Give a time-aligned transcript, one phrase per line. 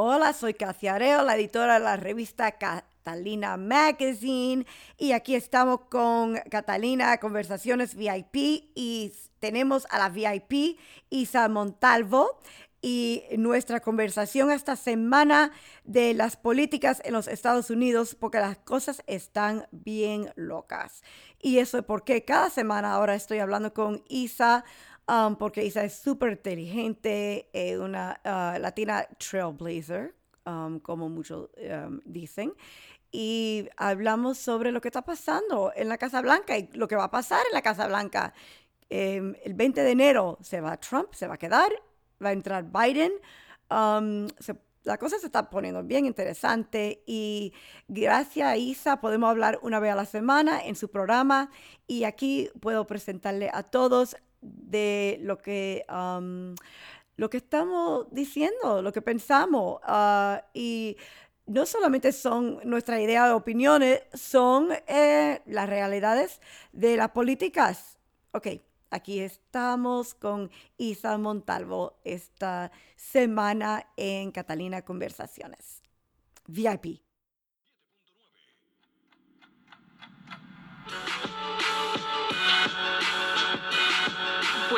[0.00, 4.64] Hola, soy Katia Areo, la editora de la revista Catalina Magazine
[4.96, 8.36] y aquí estamos con Catalina Conversaciones VIP
[8.76, 10.78] y tenemos a la VIP
[11.10, 12.38] Isa Montalvo
[12.80, 15.50] y nuestra conversación esta semana
[15.82, 21.02] de las políticas en los Estados Unidos porque las cosas están bien locas.
[21.42, 24.64] Y eso es porque cada semana ahora estoy hablando con Isa
[25.08, 30.14] Um, porque Isa es súper inteligente, eh, una uh, latina trailblazer,
[30.44, 32.52] um, como muchos um, dicen.
[33.10, 37.04] Y hablamos sobre lo que está pasando en la Casa Blanca y lo que va
[37.04, 38.34] a pasar en la Casa Blanca.
[38.90, 41.70] Em, el 20 de enero se va Trump, se va a quedar,
[42.22, 43.12] va a entrar Biden.
[44.84, 47.54] la cosa se está poniendo bien interesante y
[47.88, 51.50] gracias a Isa podemos hablar una vez a la semana en su programa
[51.86, 55.84] y aquí puedo presentarle a todos de lo que,
[57.16, 59.80] lo que estamos diciendo, lo que pensamos.
[59.82, 60.96] Ah, y
[61.46, 66.40] no solamente son nuestra idea de opiniones, son eh, las realidades
[66.72, 67.98] de las políticas.
[68.32, 68.48] Ok,
[68.90, 75.82] aquí estamos con Isa Montalvo esta semana en Catalina Conversaciones.
[76.46, 77.07] VIP.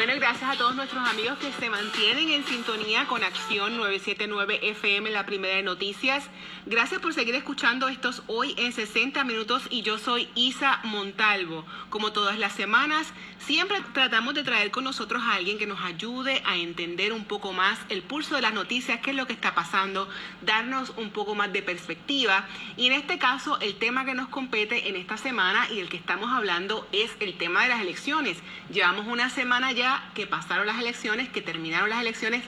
[0.00, 5.10] Bueno, gracias a todos nuestros amigos que se mantienen en sintonía con Acción 979 FM,
[5.10, 6.24] la primera de noticias.
[6.64, 11.66] Gracias por seguir escuchando estos hoy en 60 minutos y yo soy Isa Montalvo.
[11.90, 16.42] Como todas las semanas, siempre tratamos de traer con nosotros a alguien que nos ayude
[16.46, 19.54] a entender un poco más el pulso de las noticias, qué es lo que está
[19.54, 20.08] pasando,
[20.40, 22.46] darnos un poco más de perspectiva.
[22.78, 25.98] Y en este caso, el tema que nos compete en esta semana y el que
[25.98, 28.38] estamos hablando es el tema de las elecciones.
[28.70, 32.42] Llevamos una semana ya que pasaron las elecciones, que terminaron las elecciones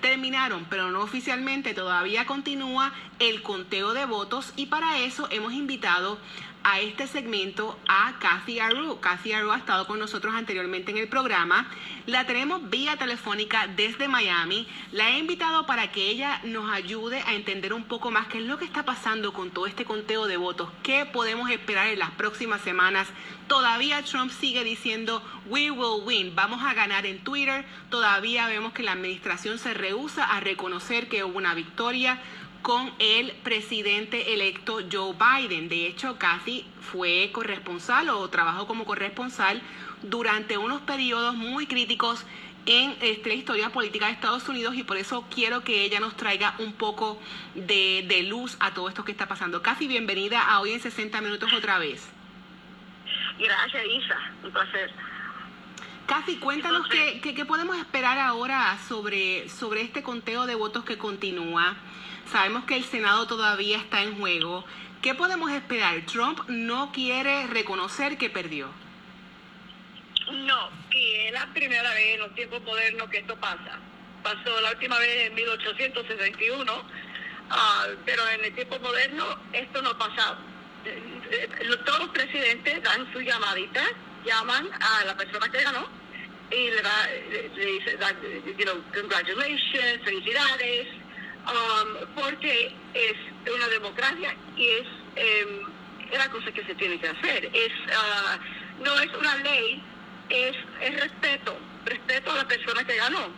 [0.00, 6.18] terminaron, pero no oficialmente, todavía continúa el conteo de votos y para eso hemos invitado
[6.64, 9.00] a este segmento a Kathy Aru.
[9.00, 11.68] Kathy Aru ha estado con nosotros anteriormente en el programa.
[12.06, 14.66] La tenemos vía telefónica desde Miami.
[14.92, 18.44] La he invitado para que ella nos ayude a entender un poco más qué es
[18.44, 22.10] lo que está pasando con todo este conteo de votos, qué podemos esperar en las
[22.12, 23.08] próximas semanas.
[23.46, 27.64] Todavía Trump sigue diciendo, we will win, vamos a ganar en Twitter.
[27.88, 32.20] Todavía vemos que la administración se rehúsa a reconocer que hubo una victoria
[32.62, 35.68] con el presidente electo Joe Biden.
[35.68, 39.62] De hecho, Kathy fue corresponsal o trabajó como corresponsal
[40.02, 42.24] durante unos periodos muy críticos
[42.66, 46.16] en este, la historia política de Estados Unidos y por eso quiero que ella nos
[46.16, 47.18] traiga un poco
[47.54, 49.62] de, luz a todo esto que está pasando.
[49.62, 52.06] Kathy, bienvenida a Hoy en 60 Minutos otra vez.
[53.38, 54.18] Gracias, Isa.
[54.44, 54.90] Un placer.
[56.08, 61.76] Kathy, cuéntanos qué, qué, podemos esperar ahora sobre, sobre este conteo de votos que continúa.
[62.32, 64.64] Sabemos que el Senado todavía está en juego.
[65.02, 66.00] ¿Qué podemos esperar?
[66.06, 68.70] Trump no quiere reconocer que perdió.
[70.32, 73.78] No, y es la primera vez en los tiempos modernos que esto pasa.
[74.22, 76.72] Pasó la última vez en 1861,
[77.50, 80.38] ah, pero en el tiempo moderno esto no ha pasado.
[80.86, 83.84] Eh, eh, todos los presidentes dan su llamadita,
[84.24, 85.97] llaman a la persona que ganó
[86.50, 87.06] y le, da,
[87.56, 87.98] le dice,
[88.56, 90.86] you know, congratulations, felicidades,
[91.48, 93.14] Um, porque es
[93.50, 95.62] una democracia y es eh,
[96.12, 97.46] la cosa que se tiene que hacer.
[97.46, 99.82] Es uh, No es una ley,
[100.28, 101.56] es, es respeto,
[101.86, 103.28] respeto a la persona que ganó.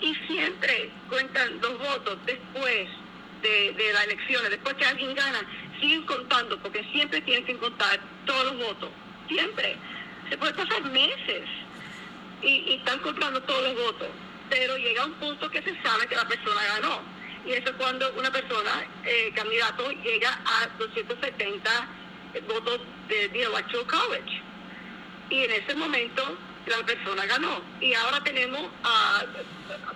[0.00, 2.88] Y siempre cuentan los votos después
[3.42, 5.40] de, de las elecciones, después que alguien gana,
[5.80, 8.88] siguen contando, porque siempre tienen que contar todos los votos,
[9.28, 9.76] siempre.
[10.30, 11.42] Se puede pasar meses
[12.42, 14.08] y, y están contando todos los votos,
[14.48, 18.12] pero llega un punto que se sabe que la persona ganó y eso es cuando
[18.12, 21.70] una persona, eh, candidato, llega a 270
[22.46, 24.42] votos de, de Electoral College.
[25.30, 26.36] Y en ese momento
[26.66, 27.62] la persona ganó.
[27.80, 28.62] Y ahora tenemos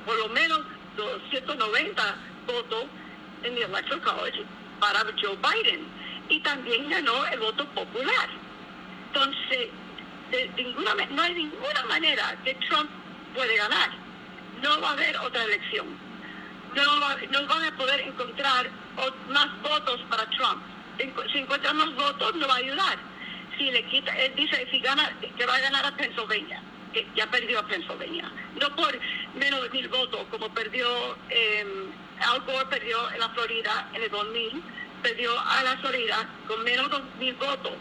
[0.06, 0.60] por lo menos
[0.96, 2.16] 290
[2.46, 2.84] votos
[3.42, 4.44] en el Electoral College
[4.80, 5.86] para Joe Biden.
[6.30, 8.28] Y también ganó el voto popular.
[9.08, 9.68] Entonces,
[10.56, 12.90] ninguna, no hay ninguna manera que Trump
[13.34, 13.90] puede ganar.
[14.62, 16.04] No va a haber otra elección
[16.74, 18.68] no, van a poder encontrar
[19.28, 20.62] más votos para Trump.
[21.32, 22.98] Si encuentran más votos, no va a ayudar.
[23.58, 26.60] Si le quita, dice si gana, que va a ganar a Pennsylvania,
[26.92, 28.30] que ya perdió a Pennsylvania.
[28.60, 28.98] No por
[29.34, 31.64] menos de mil votos, como perdió, eh,
[32.20, 34.62] Al Gore perdió en la Florida en el 2000,
[35.02, 37.72] perdió a la Florida con menos de mil votos.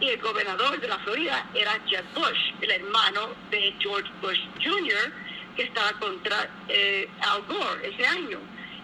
[0.00, 5.12] Y el gobernador de la Florida era Jeb Bush, el hermano de George Bush Jr.,
[5.56, 8.38] que estaba contra eh, Al Gore ese año.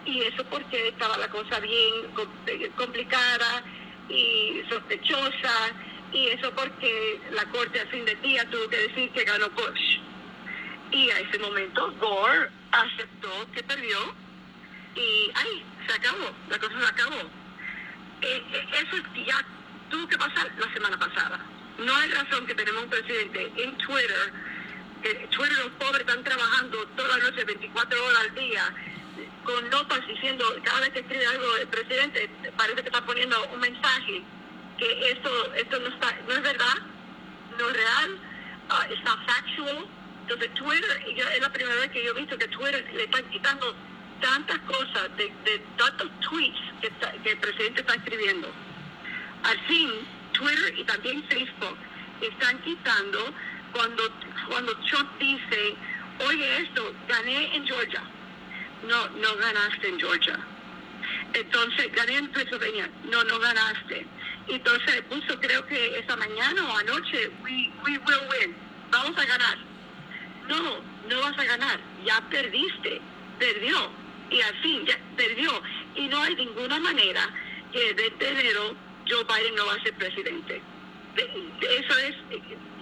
[0.05, 1.93] y eso porque estaba la cosa bien
[2.45, 3.63] eh, complicada
[4.07, 5.73] y sospechosa,
[6.13, 9.99] y eso porque la corte al fin del día tuvo que decir que ganó Bush.
[10.91, 13.97] Y a ese momento Gore aceptó que perdió
[14.95, 15.63] y ¡ay!
[15.87, 17.21] Se acabó, la cosa se acabó.
[18.21, 19.45] Eh, eh, eso ya
[19.97, 21.39] tuvo que pasar la semana pasada.
[21.79, 24.33] No hay razón que tenemos un presidente en Twitter,
[25.01, 28.73] que Twitter los pobres están trabajando toda la noche, 24 horas al día,
[29.43, 33.59] con notas diciendo, cada vez que escribe algo el presidente, parece que está poniendo un
[33.59, 34.21] mensaje
[34.77, 36.77] que esto, esto no, está, no es verdad,
[37.57, 38.19] no es real,
[38.69, 39.87] uh, está factual.
[40.21, 43.73] Entonces Twitter, es la primera vez que yo he visto que Twitter le están quitando
[44.21, 48.51] tantas cosas, de, de tantos tweets que el presidente está escribiendo.
[49.47, 49.89] Al fin,
[50.33, 51.77] Twitter y también Facebook
[52.19, 53.33] están quitando
[53.71, 54.03] cuando,
[54.49, 55.75] cuando Trump dice,
[56.27, 58.03] oye esto, gané en Georgia.
[58.85, 60.37] No, no ganaste en Georgia.
[61.33, 62.89] Entonces, gané en Pennsylvania.
[63.09, 64.05] No, no ganaste.
[64.49, 68.55] Entonces puso, creo que esa mañana o anoche, we, we will win.
[68.91, 69.57] Vamos a ganar.
[70.49, 71.79] No, no vas a ganar.
[72.05, 72.99] Ya perdiste.
[73.39, 73.91] Perdió.
[74.29, 75.61] Y fin, ya perdió.
[75.95, 77.29] Y no hay ninguna manera
[77.71, 80.61] que desde enero Joe Biden no va a ser presidente.
[81.15, 82.15] Eso es,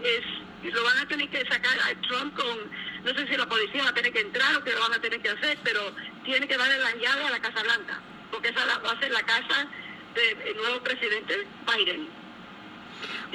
[0.04, 2.58] es, lo van a tener que sacar a Trump con,
[3.04, 5.02] no sé si la policía va a tener que entrar o qué lo van a
[5.02, 5.94] tener que hacer, pero
[6.24, 8.02] tiene que darle la llave a la Casa Blanca,
[8.32, 9.68] porque esa va a ser la casa
[10.16, 12.10] del nuevo presidente Biden.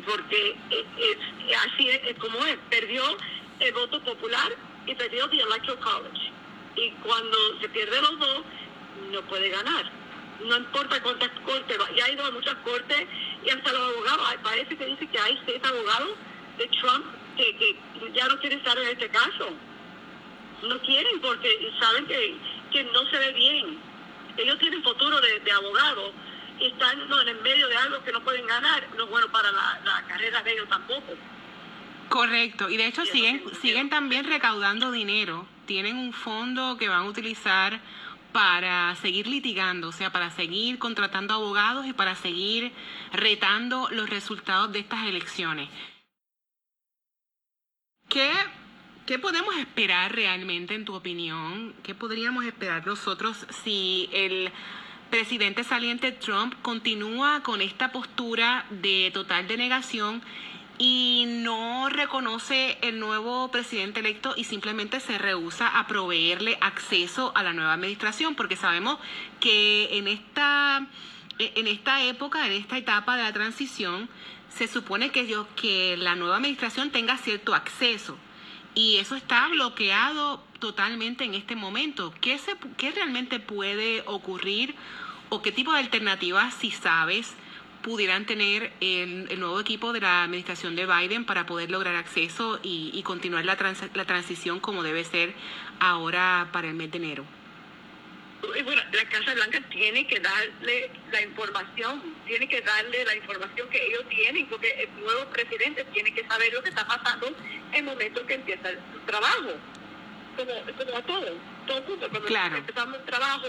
[0.04, 3.02] Porque es, así es, como es, perdió
[3.60, 4.52] el voto popular
[4.86, 6.32] y perdió el Electoral College.
[6.76, 8.42] Y cuando se pierde los dos,
[9.12, 10.00] no puede ganar
[10.46, 13.06] no importa cuántas cortes, ya ha ido a muchas cortes
[13.44, 16.16] y hasta los abogados, parece que dice que hay seis abogados
[16.58, 17.06] de Trump
[17.36, 17.76] que, que
[18.12, 19.50] ya no quieren estar en este caso.
[20.62, 22.36] No quieren porque saben que,
[22.70, 23.78] que no se ve bien.
[24.36, 26.12] Ellos tienen futuro de, de abogados
[26.58, 29.50] y están en el medio de algo que no pueden ganar, no es bueno para
[29.50, 31.14] la, la carrera de ellos tampoco.
[32.10, 35.46] Correcto, y de hecho siguen, siguen también recaudando dinero.
[35.66, 37.80] Tienen un fondo que van a utilizar
[38.32, 42.72] para seguir litigando, o sea, para seguir contratando abogados y para seguir
[43.12, 45.68] retando los resultados de estas elecciones.
[48.08, 48.30] ¿Qué,
[49.06, 51.74] ¿Qué podemos esperar realmente, en tu opinión?
[51.82, 54.52] ¿Qué podríamos esperar nosotros si el
[55.10, 60.22] presidente saliente Trump continúa con esta postura de total denegación
[60.82, 67.42] y no reconoce el nuevo presidente electo y simplemente se rehúsa a proveerle acceso a
[67.42, 68.98] la nueva administración, porque sabemos
[69.40, 70.86] que en esta,
[71.38, 74.08] en esta época, en esta etapa de la transición,
[74.48, 78.16] se supone que, que la nueva administración tenga cierto acceso.
[78.74, 82.14] Y eso está bloqueado totalmente en este momento.
[82.22, 84.74] ¿Qué, se, qué realmente puede ocurrir
[85.28, 87.34] o qué tipo de alternativas, si sabes,
[87.82, 92.60] pudieran tener el, el, nuevo equipo de la administración de Biden para poder lograr acceso
[92.62, 95.34] y, y continuar la, trans, la transición como debe ser
[95.80, 97.24] ahora para el mes de enero?
[98.40, 103.86] Bueno, la Casa Blanca tiene que darle la información, tiene que darle la información que
[103.86, 107.84] ellos tienen, porque el nuevo presidente tiene que saber lo que está pasando en el
[107.84, 109.52] momento que empieza su trabajo,
[110.36, 111.32] como, como a todos,
[111.66, 112.08] todo mundo.
[112.08, 112.56] Cuando claro.
[112.56, 113.46] empezamos el trabajo,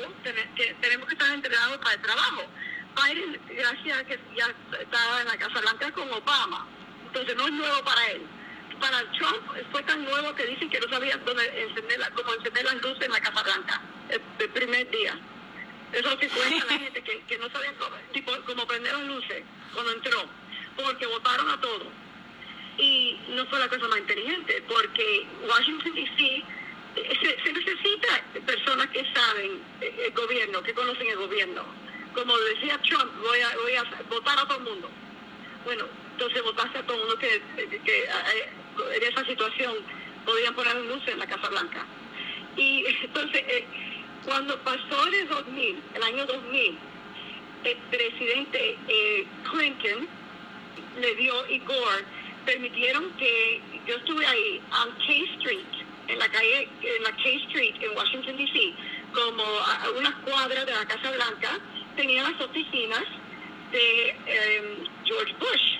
[0.81, 2.43] tenemos que estar entrenados para el trabajo
[2.95, 6.67] Biden, gracias a que ya estaba en la Casa Blanca con Obama,
[7.07, 8.21] entonces no es nuevo para él.
[8.79, 12.65] Para Trump fue tan nuevo que dicen que no sabía dónde encender la, cómo encender
[12.65, 15.17] las luces en la Casa Blanca el, primer día.
[15.91, 18.93] Eso es lo que cuenta la gente, que, que no sabían cómo, tipo, cómo prender
[18.93, 19.43] las luces
[19.73, 20.25] cuando entró,
[20.75, 21.87] porque votaron a todos.
[22.77, 26.43] Y no fue la cosa más inteligente, porque Washington D.C.
[26.95, 32.77] Eh, se, se necesita personas que saben el gobierno, que conocen el gobierno como decía
[32.79, 34.89] Trump, voy a, voy a votar a todo el mundo.
[35.65, 38.49] Bueno, entonces votaste a todo el mundo que, eh,
[38.95, 39.75] en esa situación
[40.25, 41.85] podían poner luz en la Casa Blanca.
[42.57, 43.65] Y entonces, eh,
[44.25, 46.77] cuando pasó el 2000, el año 2000,
[47.63, 50.07] el presidente eh, Clinton
[50.99, 52.05] le dio y Gore
[52.45, 55.65] permitieron que yo estuve ahí en K Street,
[56.07, 58.73] en la calle, en la K Street en Washington D.C.,
[59.13, 61.59] como a unas cuadras de la Casa Blanca,
[61.95, 63.03] tenía las oficinas
[63.71, 65.79] de em, George Bush.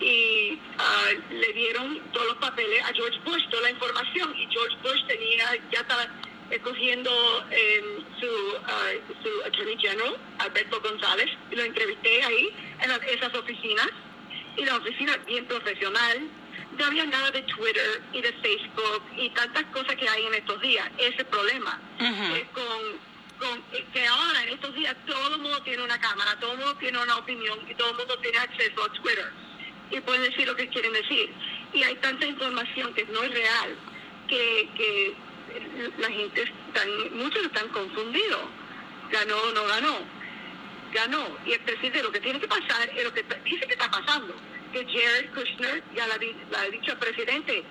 [0.00, 4.34] Y ah, le dieron todos los papeles a George Bush, toda la información.
[4.36, 6.06] Y George Bush tenía, ya estaba
[6.50, 7.10] escogiendo
[7.50, 13.88] em, su, uh, su Attorney General, Alberto González, y lo entrevisté ahí en esas oficinas.
[14.56, 16.28] Y la oficina bien profesional.
[16.78, 20.60] No había nada de Twitter y de Facebook y tantas cosas que hay en estos
[20.62, 20.90] días.
[20.98, 23.11] Ese problema con con,
[23.92, 26.98] que ahora en estos días todo el mundo tiene una cámara, todo el mundo tiene
[26.98, 29.32] una opinión y todo el mundo tiene acceso a Twitter
[29.90, 31.32] y pueden decir lo que quieren decir.
[31.72, 33.76] Y hay tanta información que no es real
[34.28, 35.14] que, que
[35.98, 38.40] la gente, están, muchos están confundidos.
[39.10, 39.98] Ganó o no ganó.
[40.92, 41.38] Ganó.
[41.46, 44.34] Y el presidente lo que tiene que pasar es lo que dice que está pasando.
[44.72, 47.64] Que Jared Kushner ya la, ha dicho al presidente,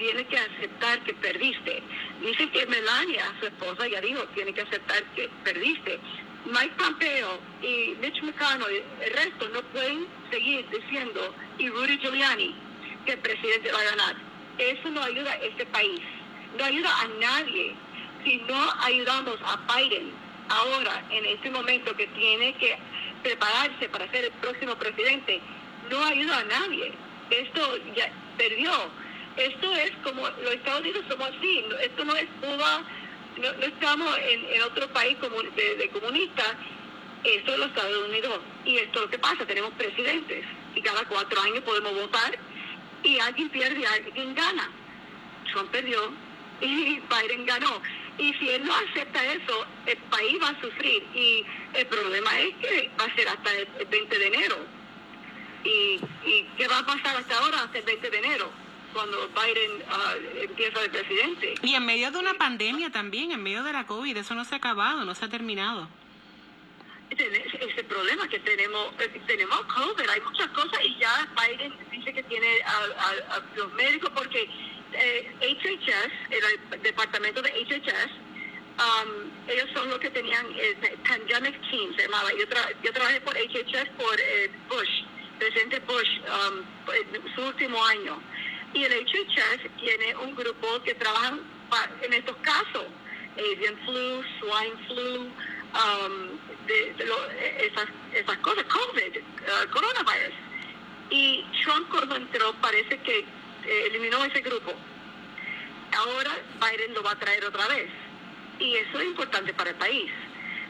[0.00, 1.82] tiene que aceptar que perdiste.
[2.20, 6.00] Dice que Melania, su esposa, ya dijo, tiene que aceptar que perdiste.
[6.46, 12.54] Mike Pompeo y Mitch McConnell, el resto no pueden seguir diciendo, y Rudy Giuliani,
[13.06, 14.16] que el presidente va a ganar.
[14.58, 16.00] Eso no ayuda a este país
[16.58, 17.74] no ayuda a nadie.
[18.24, 20.12] Si no ayudamos a Biden
[20.48, 22.76] ahora, en este momento que tiene que
[23.22, 25.40] prepararse para ser el próximo presidente,
[25.90, 26.92] no ayuda a nadie.
[27.30, 28.70] Esto ya perdió.
[29.36, 31.64] Esto es como los Estados Unidos somos así.
[31.82, 32.82] Esto no es Cuba,
[33.38, 36.54] no, estamos en, otro país como de, de comunistas.
[37.24, 38.40] Esto es los Estados Unidos.
[38.64, 39.46] Y esto es lo que pasa.
[39.46, 40.44] Tenemos presidentes
[40.74, 42.38] y cada cuatro años podemos votar
[43.02, 44.70] y alguien pierde y alguien gana.
[45.52, 46.12] Trump perdió,
[46.60, 47.80] y Biden ganó.
[48.18, 51.02] Y si él no acepta eso, el país va a sufrir.
[51.14, 51.44] Y
[51.74, 54.56] el problema es que va a ser hasta el 20 de enero.
[55.64, 58.50] ¿Y, y qué va a pasar hasta ahora, hasta el 20 de enero?
[58.92, 61.54] Cuando Biden ah, empieza de presidente.
[61.62, 64.54] Y en medio de una pandemia también, en medio de la COVID, eso no se
[64.54, 65.88] ha acabado, no se ha terminado.
[67.10, 72.22] Ese problema que tenemos, eh, tenemos COVID, hay muchas cosas y ya Biden dice que
[72.22, 74.48] tiene a los médicos porque
[74.92, 76.40] HHS, eh,
[76.72, 78.10] el departamento de HHS,
[78.78, 82.30] um, ellos son los que tenían el Pandemic Team, se llamaba.
[82.32, 82.44] Yo,
[82.82, 85.04] yo trabajé por HHS por eh, Bush,
[85.38, 88.20] presidente Bush, um, en su último año.
[88.72, 91.40] Y el HHS tiene un grupo que trabajan
[92.02, 92.86] en estos casos,
[93.36, 100.34] avian flu, swine flu, um, de, esas, esas cosas, COVID, uh, coronavirus.
[101.10, 104.72] Y Trump cuando entró parece que eh, eliminó ese grupo.
[105.96, 107.90] Ahora Biden lo va a traer otra vez.
[108.60, 110.10] Y eso es importante para el país.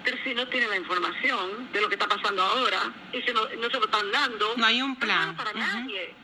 [0.03, 3.47] Pero si no tiene la información de lo que está pasando ahora y si no,
[3.47, 5.37] se lo están dando, no hay un plan.
[5.37, 6.15] para nadie.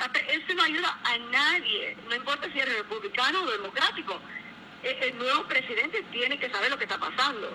[0.28, 4.20] Eso no ayuda a nadie, no importa si es republicano o democrático.
[4.82, 7.52] E, el nuevo presidente tiene que saber lo que está pasando.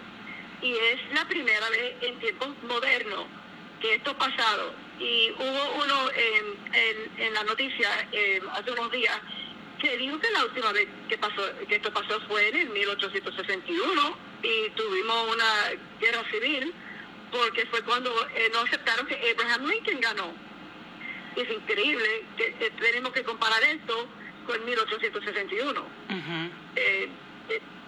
[0.62, 3.25] Y es la primera vez en tiempos modernos
[3.82, 9.20] que esto ha pasado y hubo uno en, en, la noticia eh, hace unos días
[9.80, 14.18] que dijo que la última vez que pasó que esto pasó fue en el 1861
[14.42, 16.74] y tuvimos una guerra civil
[17.32, 20.45] porque fue cuando eh, no aceptaron que Abraham Lincoln ganó.
[21.36, 24.08] Es increíble que tenemos que comparar esto
[24.46, 25.86] con 1861.
[26.75, 27.10] Eh,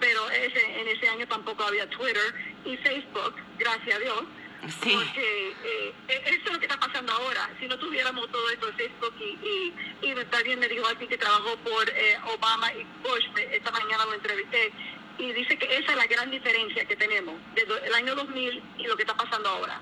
[0.00, 4.22] pero ese, en ese año tampoco había Twitter y Facebook, gracias a Dios.
[4.60, 7.48] Porque eh, e, eso es lo que está pasando ahora.
[7.60, 11.56] Si no tuviéramos todo esto de Facebook y, y, también me dijo alguien que trabajó
[11.58, 14.72] por eh, Obama y Bush, esta mañana lo entrevisté,
[15.18, 18.86] y dice que esa es la gran diferencia que tenemos desde el año 2000 y
[18.86, 19.80] lo que está pasando ahora.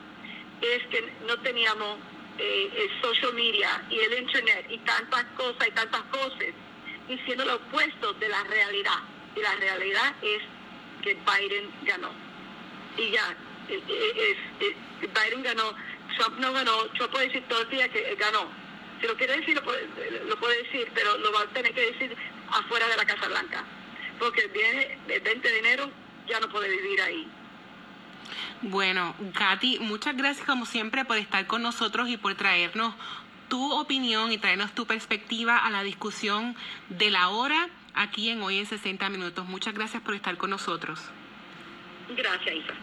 [0.60, 1.98] Es que no teníamos
[2.38, 6.54] eh, el social media y el internet y tantas cosas y tantas cosas
[7.08, 9.00] diciendo lo opuesto de la realidad.
[9.34, 10.42] Y la realidad es
[11.02, 12.10] que Biden ganó.
[12.96, 13.36] Y ya,
[13.68, 13.80] es,
[15.00, 15.74] Biden ganó,
[16.16, 18.48] Trump no ganó, Trump puede decir todo el día que ganó.
[19.00, 19.62] Si lo quiere decir, lo
[20.38, 22.16] puede, decir, pero lo va a tener que decir
[22.50, 23.64] afuera de la Casa Blanca.
[24.18, 25.90] Porque viene el 20 de enero,
[26.26, 27.28] ya no puede vivir ahí.
[28.62, 32.94] Bueno, Katy, muchas gracias como siempre por estar con nosotros y por traernos
[33.48, 36.56] tu opinión y traernos tu perspectiva a la discusión
[36.88, 39.46] de la hora aquí en Hoy en 60 Minutos.
[39.46, 41.00] Muchas gracias por estar con nosotros.
[42.16, 42.74] Gracias, Isa.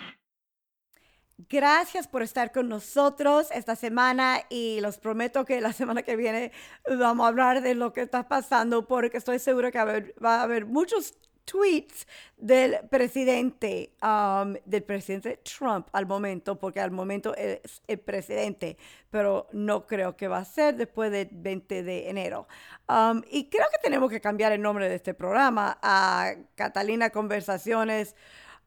[1.50, 6.52] Gracias por estar con nosotros esta semana y los prometo que la semana que viene
[6.98, 10.66] vamos a hablar de lo que está pasando porque estoy seguro que va a haber,
[10.66, 12.08] muchos tweets
[12.38, 18.78] del presidente, um, del presidente Trump al momento, porque al momento es el presidente,
[19.10, 22.48] pero no creo que va a ser después del 20 de enero.
[22.88, 28.16] Um, y creo que tenemos que cambiar el nombre de este programa a Catalina Conversaciones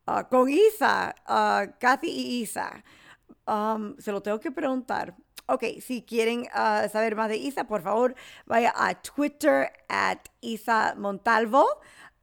[0.07, 2.85] Ah, con Isa, uh, Kathy y Isa.
[3.47, 5.17] Um, se lo tengo que preguntar.
[5.49, 8.15] Ok, si quieren ah, saber más de Isa, por favor,
[8.47, 11.67] vaya a Twitter at Isa Montalvo.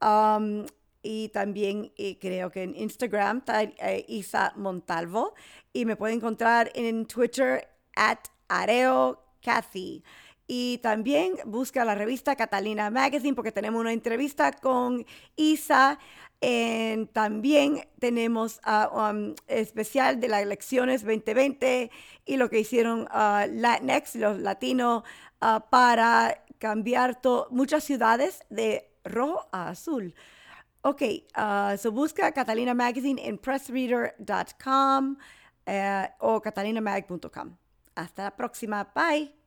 [0.04, 0.66] Um,
[1.02, 5.34] y también eh, creo que en Instagram eh, Isa Montalvo.
[5.72, 8.18] Y me pueden encontrar en Twitter at
[8.48, 10.02] Areo Kathy.
[10.46, 15.06] Y también busca la revista Catalina Magazine porque tenemos una entrevista con
[15.36, 15.98] Isa.
[17.12, 21.90] también tenemos uh, especial de las elecciones 2020
[22.26, 25.02] y lo que hicieron uh, Latinx, los latinos,
[25.40, 27.20] uh, para cambiar
[27.50, 30.14] muchas ciudades de rojo a azul.
[30.82, 35.16] Ok, uh, so busca Catalina Magazine en pressreader.com
[35.66, 37.56] uh, o catalinamag.com.
[37.94, 38.84] Hasta la próxima.
[38.94, 39.43] Bye.